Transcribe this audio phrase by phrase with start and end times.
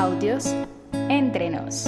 [0.00, 0.46] Audios
[1.10, 1.84] entre nos.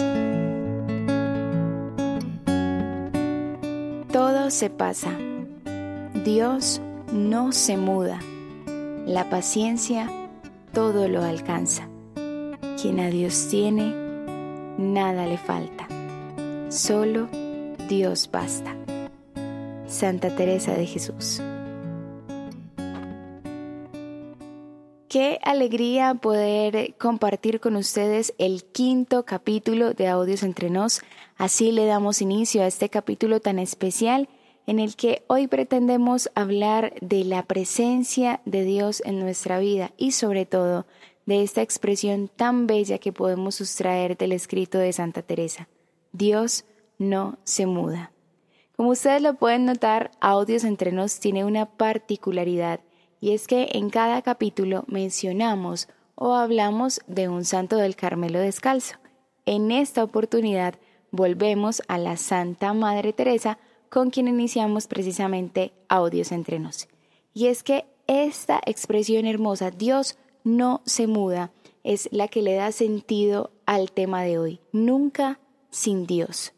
[4.13, 5.17] Todo se pasa.
[6.22, 8.20] Dios no se muda.
[9.06, 10.11] La paciencia
[10.75, 11.88] todo lo alcanza.
[12.79, 13.95] Quien a Dios tiene,
[14.76, 15.88] nada le falta.
[16.68, 17.29] Solo
[17.88, 18.76] Dios basta.
[19.86, 21.40] Santa Teresa de Jesús.
[25.12, 31.02] Qué alegría poder compartir con ustedes el quinto capítulo de Audios entre nos.
[31.37, 34.30] Así le damos inicio a este capítulo tan especial
[34.66, 40.12] en el que hoy pretendemos hablar de la presencia de Dios en nuestra vida y
[40.12, 40.87] sobre todo
[41.27, 45.69] de esta expresión tan bella que podemos sustraer del escrito de Santa Teresa.
[46.13, 46.65] Dios
[46.97, 48.13] no se muda.
[48.79, 52.80] Como ustedes lo pueden notar, Audios entre nos tiene una particularidad
[53.22, 58.96] y es que en cada capítulo mencionamos o hablamos de un santo del Carmelo descalzo.
[59.46, 60.74] En esta oportunidad
[61.12, 63.59] volvemos a la Santa Madre Teresa
[63.90, 66.89] con quien iniciamos precisamente Audios entre nos.
[67.33, 71.53] Y es que esta expresión hermosa, Dios no se muda,
[71.84, 74.61] es la que le da sentido al tema de hoy.
[74.73, 75.39] Nunca
[75.70, 76.55] sin Dios.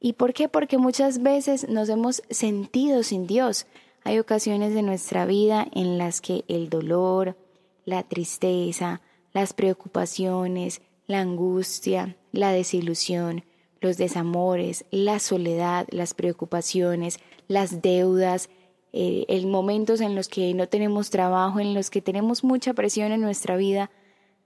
[0.00, 0.48] ¿Y por qué?
[0.48, 3.66] Porque muchas veces nos hemos sentido sin Dios.
[4.02, 7.36] Hay ocasiones de nuestra vida en las que el dolor,
[7.84, 9.00] la tristeza,
[9.32, 13.44] las preocupaciones, la angustia, la desilusión,
[13.80, 18.48] los desamores, la soledad, las preocupaciones, las deudas,
[18.92, 23.12] eh, el momentos en los que no tenemos trabajo, en los que tenemos mucha presión
[23.12, 23.90] en nuestra vida,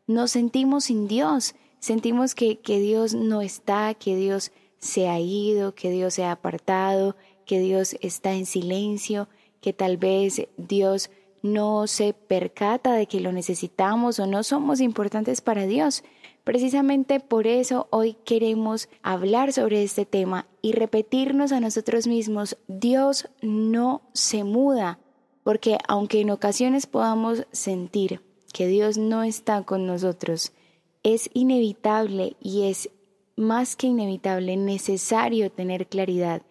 [0.06, 5.74] nos sentimos sin Dios, sentimos que, que Dios no está, que Dios se ha ido,
[5.74, 9.28] que Dios se ha apartado, que Dios está en silencio,
[9.64, 11.08] que tal vez Dios
[11.40, 16.04] no se percata de que lo necesitamos o no somos importantes para Dios.
[16.44, 23.30] Precisamente por eso hoy queremos hablar sobre este tema y repetirnos a nosotros mismos, Dios
[23.40, 24.98] no se muda,
[25.44, 28.20] porque aunque en ocasiones podamos sentir
[28.52, 30.52] que Dios no está con nosotros,
[31.02, 32.90] es inevitable y es
[33.34, 36.42] más que inevitable, necesario tener claridad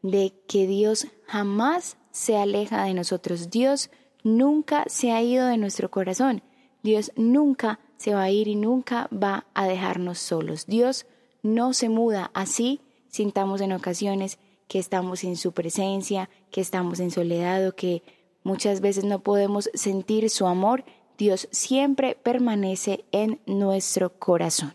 [0.00, 3.50] de que Dios jamás se aleja de nosotros.
[3.50, 3.90] Dios
[4.22, 6.42] nunca se ha ido de nuestro corazón.
[6.84, 10.66] Dios nunca se va a ir y nunca va a dejarnos solos.
[10.66, 11.06] Dios
[11.42, 12.30] no se muda.
[12.32, 14.38] Así sintamos en ocasiones
[14.68, 18.04] que estamos en su presencia, que estamos en soledad o que
[18.44, 20.84] muchas veces no podemos sentir su amor.
[21.18, 24.72] Dios siempre permanece en nuestro corazón.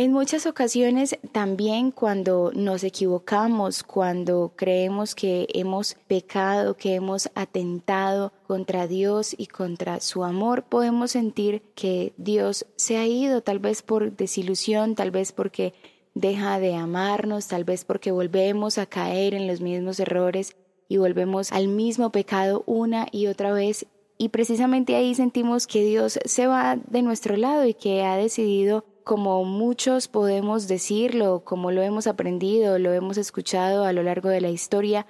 [0.00, 8.32] En muchas ocasiones también cuando nos equivocamos, cuando creemos que hemos pecado, que hemos atentado
[8.46, 13.82] contra Dios y contra su amor, podemos sentir que Dios se ha ido, tal vez
[13.82, 15.74] por desilusión, tal vez porque
[16.14, 20.54] deja de amarnos, tal vez porque volvemos a caer en los mismos errores
[20.88, 23.84] y volvemos al mismo pecado una y otra vez.
[24.16, 28.84] Y precisamente ahí sentimos que Dios se va de nuestro lado y que ha decidido
[29.08, 34.42] como muchos podemos decirlo, como lo hemos aprendido, lo hemos escuchado a lo largo de
[34.42, 35.06] la historia,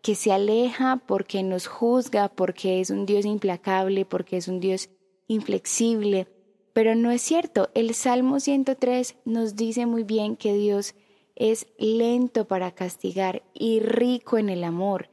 [0.00, 4.88] que se aleja porque nos juzga, porque es un Dios implacable, porque es un Dios
[5.28, 6.28] inflexible.
[6.72, 10.94] Pero no es cierto, el Salmo 103 nos dice muy bien que Dios
[11.36, 15.10] es lento para castigar y rico en el amor.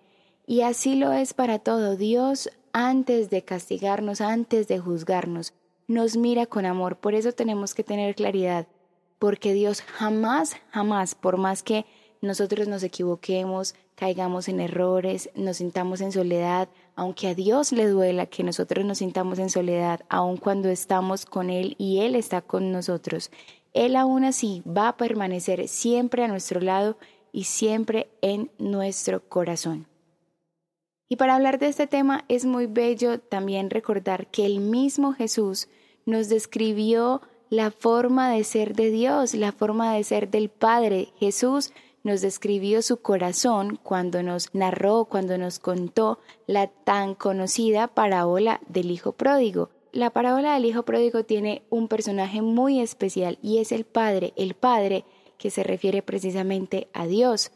[0.47, 1.97] Y así lo es para todo.
[1.97, 5.53] Dios antes de castigarnos, antes de juzgarnos,
[5.89, 6.97] nos mira con amor.
[6.97, 8.67] Por eso tenemos que tener claridad,
[9.17, 11.85] porque Dios jamás, jamás, por más que
[12.21, 18.27] nosotros nos equivoquemos, caigamos en errores, nos sintamos en soledad, aunque a Dios le duela
[18.27, 22.71] que nosotros nos sintamos en soledad, aun cuando estamos con Él y Él está con
[22.71, 23.31] nosotros,
[23.73, 26.97] Él aún así va a permanecer siempre a nuestro lado
[27.31, 29.87] y siempre en nuestro corazón.
[31.11, 35.67] Y para hablar de este tema es muy bello también recordar que el mismo Jesús
[36.09, 41.09] nos describió la forma de ser de Dios, la forma de ser del Padre.
[41.17, 41.71] Jesús
[42.03, 48.91] nos describió su corazón cuando nos narró, cuando nos contó la tan conocida parábola del
[48.91, 49.69] Hijo Pródigo.
[49.91, 54.53] La parábola del Hijo Pródigo tiene un personaje muy especial y es el Padre, el
[54.53, 55.05] Padre
[55.37, 57.51] que se refiere precisamente a Dios.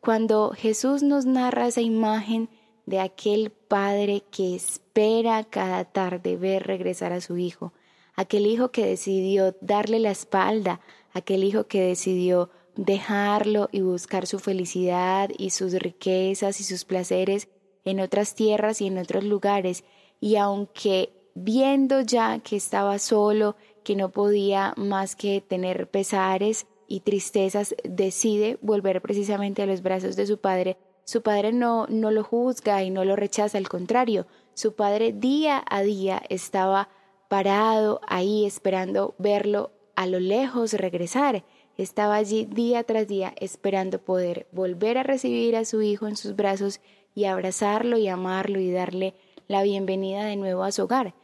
[0.00, 2.50] Cuando Jesús nos narra esa imagen
[2.84, 7.72] de aquel padre que espera cada tarde ver regresar a su hijo,
[8.18, 10.80] aquel hijo que decidió darle la espalda,
[11.12, 17.46] aquel hijo que decidió dejarlo y buscar su felicidad y sus riquezas y sus placeres
[17.84, 19.84] en otras tierras y en otros lugares,
[20.20, 23.54] y aunque viendo ya que estaba solo,
[23.84, 30.16] que no podía más que tener pesares y tristezas, decide volver precisamente a los brazos
[30.16, 30.76] de su padre.
[31.04, 35.64] Su padre no, no lo juzga y no lo rechaza, al contrario, su padre día
[35.70, 36.88] a día estaba
[37.28, 41.44] parado ahí esperando verlo a lo lejos regresar.
[41.76, 46.34] Estaba allí día tras día esperando poder volver a recibir a su hijo en sus
[46.34, 46.80] brazos
[47.14, 49.14] y abrazarlo y amarlo y darle
[49.46, 51.14] la bienvenida de nuevo a su hogar.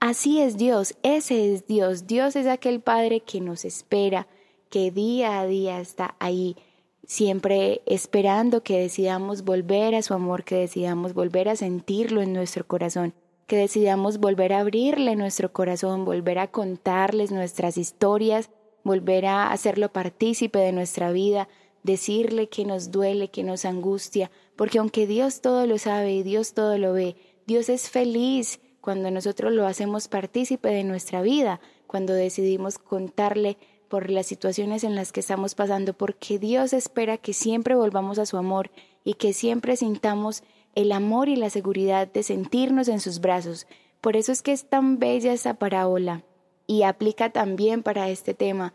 [0.00, 2.06] Así es Dios, ese es Dios.
[2.06, 4.28] Dios es aquel Padre que nos espera,
[4.70, 6.56] que día a día está ahí,
[7.04, 12.66] siempre esperando que decidamos volver a su amor, que decidamos volver a sentirlo en nuestro
[12.66, 13.12] corazón,
[13.48, 18.50] que decidamos volver a abrirle nuestro corazón, volver a contarles nuestras historias,
[18.84, 21.48] volver a hacerlo partícipe de nuestra vida,
[21.82, 26.52] decirle que nos duele, que nos angustia, porque aunque Dios todo lo sabe y Dios
[26.52, 27.16] todo lo ve,
[27.46, 33.56] Dios es feliz cuando nosotros lo hacemos partícipe de nuestra vida, cuando decidimos contarle
[33.88, 38.26] por las situaciones en las que estamos pasando, porque Dios espera que siempre volvamos a
[38.26, 38.70] su amor
[39.04, 40.42] y que siempre sintamos
[40.78, 43.66] el amor y la seguridad de sentirnos en sus brazos.
[44.00, 46.22] Por eso es que es tan bella esa parábola
[46.68, 48.74] y aplica también para este tema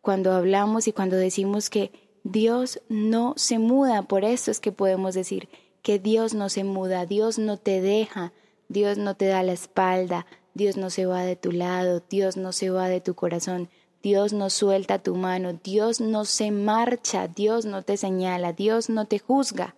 [0.00, 1.92] cuando hablamos y cuando decimos que
[2.22, 5.50] Dios no se muda, por eso es que podemos decir
[5.82, 8.32] que Dios no se muda, Dios no te deja,
[8.70, 10.24] Dios no te da la espalda,
[10.54, 13.68] Dios no se va de tu lado, Dios no se va de tu corazón,
[14.02, 19.04] Dios no suelta tu mano, Dios no se marcha, Dios no te señala, Dios no
[19.04, 19.74] te juzga.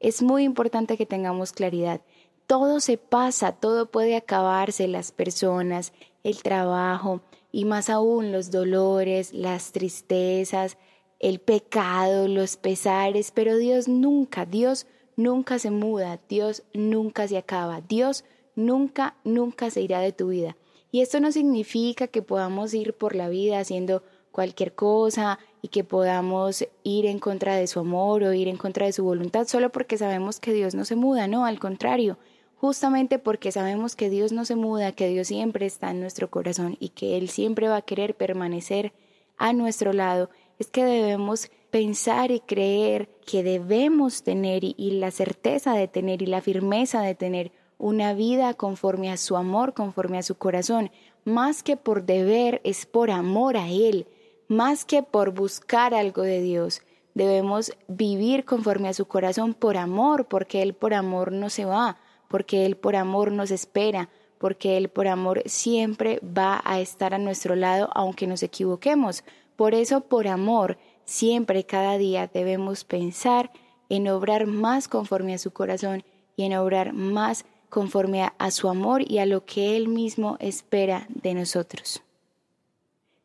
[0.00, 2.00] Es muy importante que tengamos claridad.
[2.46, 5.92] Todo se pasa, todo puede acabarse, las personas,
[6.24, 7.20] el trabajo
[7.52, 10.78] y más aún los dolores, las tristezas,
[11.18, 14.86] el pecado, los pesares, pero Dios nunca, Dios
[15.16, 18.24] nunca se muda, Dios nunca se acaba, Dios
[18.56, 20.56] nunca, nunca se irá de tu vida.
[20.90, 25.84] Y esto no significa que podamos ir por la vida haciendo cualquier cosa y que
[25.84, 29.70] podamos ir en contra de su amor o ir en contra de su voluntad solo
[29.70, 32.18] porque sabemos que Dios no se muda, no, al contrario,
[32.56, 36.76] justamente porque sabemos que Dios no se muda, que Dios siempre está en nuestro corazón
[36.78, 38.92] y que Él siempre va a querer permanecer
[39.38, 40.28] a nuestro lado,
[40.58, 46.26] es que debemos pensar y creer que debemos tener y, la certeza de tener y
[46.26, 50.90] la firmeza de tener una vida conforme a su amor, conforme a su corazón,
[51.24, 54.06] más que por deber, es por amor a Él,
[54.50, 56.82] más que por buscar algo de Dios.
[57.14, 61.98] Debemos vivir conforme a su corazón por amor, porque Él por amor no se va,
[62.26, 64.08] porque Él por amor nos espera,
[64.38, 69.22] porque Él por amor siempre va a estar a nuestro lado aunque nos equivoquemos.
[69.54, 73.52] Por eso, por amor, siempre, cada día debemos pensar
[73.88, 76.02] en obrar más conforme a su corazón
[76.34, 81.06] y en obrar más conforme a, su amor y a lo que Él mismo espera
[81.08, 82.02] de nosotros.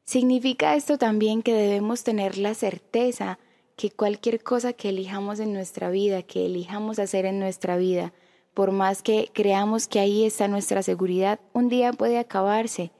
[0.05, 3.39] Significa esto también que debemos tener la certeza
[3.75, 8.13] que cualquier cosa que elijamos en nuestra vida, que elijamos hacer en nuestra vida,
[8.53, 12.91] por más que creamos que ahí está nuestra seguridad, un día puede acabarse.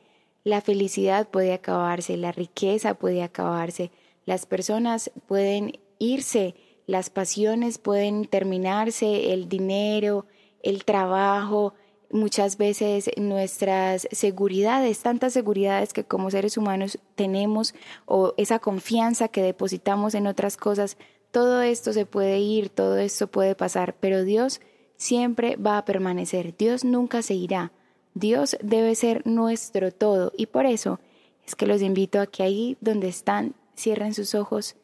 [0.43, 3.91] La felicidad puede acabarse, la riqueza puede acabarse,
[4.25, 6.55] las personas pueden irse,
[6.87, 10.25] las pasiones pueden terminarse, el dinero,
[10.63, 11.75] el trabajo,
[12.11, 19.41] muchas veces nuestras seguridades, tantas seguridades que como seres humanos tenemos o esa confianza que
[19.41, 20.97] depositamos en otras cosas,
[21.31, 24.62] todo esto se puede ir, todo esto puede pasar, pero Dios
[24.97, 27.71] siempre va a permanecer, Dios nunca se irá,
[28.13, 30.31] Dios debe ser nuestro todo.
[30.38, 31.00] Y por eso
[31.45, 34.75] es que los invito a que ahí donde están cierren sus ojos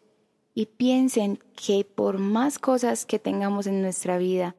[0.54, 4.56] y piensen que por más cosas que tengamos en nuestra vida,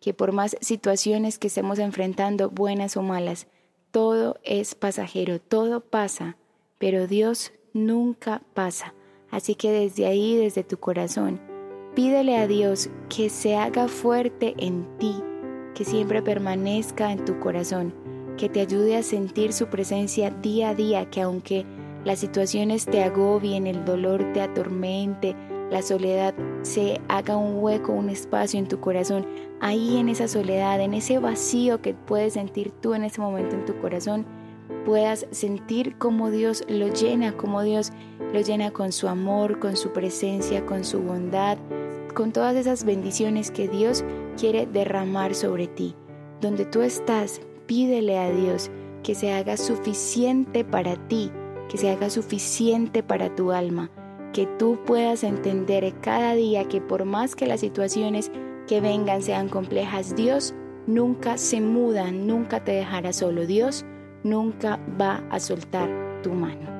[0.00, 3.46] que por más situaciones que estemos enfrentando, buenas o malas,
[3.90, 6.36] todo es pasajero, todo pasa,
[6.78, 8.94] pero Dios nunca pasa.
[9.30, 11.40] Así que desde ahí, desde tu corazón,
[11.94, 15.22] pídele a Dios que se haga fuerte en ti,
[15.74, 17.94] que siempre permanezca en tu corazón,
[18.36, 21.66] que te ayude a sentir su presencia día a día, que aunque
[22.04, 25.36] las situaciones te agobien, el dolor te atormente,
[25.70, 29.26] la soledad se haga un hueco, un espacio en tu corazón,
[29.60, 33.64] ahí en esa soledad, en ese vacío que puedes sentir tú en ese momento en
[33.64, 34.26] tu corazón,
[34.84, 37.92] puedas sentir cómo Dios lo llena, cómo Dios
[38.32, 41.56] lo llena con su amor, con su presencia, con su bondad,
[42.14, 44.04] con todas esas bendiciones que Dios
[44.36, 45.94] quiere derramar sobre ti.
[46.40, 48.70] Donde tú estás, pídele a Dios
[49.02, 51.30] que se haga suficiente para ti,
[51.68, 53.90] que se haga suficiente para tu alma
[54.32, 58.30] que tú puedas entender cada día que por más que las situaciones
[58.66, 60.54] que vengan sean complejas, Dios
[60.86, 63.46] nunca se muda, nunca te dejará solo.
[63.46, 63.84] Dios
[64.22, 65.88] nunca va a soltar
[66.22, 66.70] tu mano.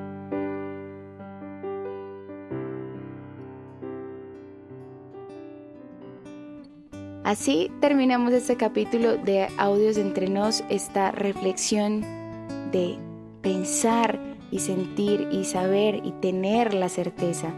[7.23, 12.01] Así terminamos este capítulo de Audios entre nos, esta reflexión
[12.71, 12.97] de
[13.41, 14.19] pensar
[14.51, 17.51] y sentir y saber y tener la certeza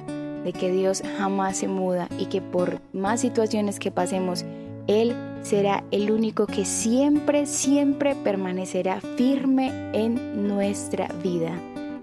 [0.43, 4.45] de que Dios jamás se muda y que por más situaciones que pasemos,
[4.87, 11.53] Él será el único que siempre, siempre permanecerá firme en nuestra vida.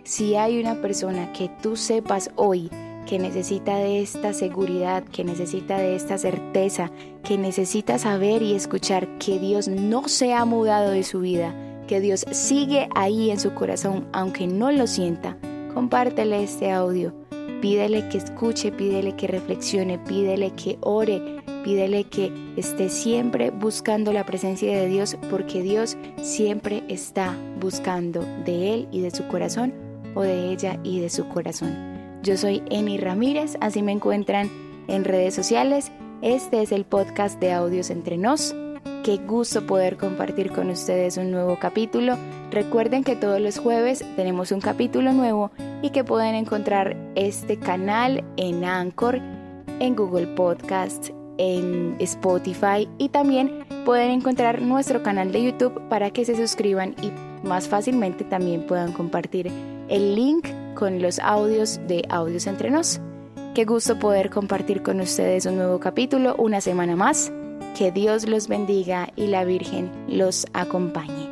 [0.05, 2.71] Si hay una persona que tú sepas hoy
[3.07, 6.91] que necesita de esta seguridad, que necesita de esta certeza,
[7.25, 11.55] que necesita saber y escuchar que Dios no se ha mudado de su vida,
[11.91, 15.37] que Dios sigue ahí en su corazón aunque no lo sienta,
[15.75, 17.13] compártele este audio.
[17.61, 24.25] Pídele que escuche, pídele que reflexione, pídele que ore, pídele que esté siempre buscando la
[24.25, 29.75] presencia de Dios porque Dios siempre está buscando de Él y de su corazón
[30.15, 31.75] o de ella y de su corazón.
[32.23, 34.49] Yo soy Eni Ramírez, así me encuentran
[34.87, 35.91] en redes sociales.
[36.23, 38.55] Este es el podcast de Audios Entre Nos.
[39.05, 42.19] Qué gusto poder compartir con ustedes un nuevo capítulo.
[42.51, 48.23] Recuerden que todos los jueves tenemos un capítulo nuevo y que pueden encontrar este canal
[48.37, 49.19] en Anchor,
[49.79, 56.27] en Google Podcast, en Spotify y también pueden encontrar nuestro canal de YouTube para que
[56.27, 57.11] se suscriban y
[57.47, 59.51] más fácilmente también puedan compartir
[59.89, 63.01] el link con los audios de Audios Entre Nos.
[63.55, 67.33] Qué gusto poder compartir con ustedes un nuevo capítulo una semana más.
[67.77, 71.30] Que Dios los bendiga y la Virgen los acompañe.